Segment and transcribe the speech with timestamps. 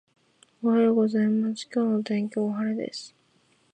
[0.63, 3.13] おはようございます、今日の天気は晴れです。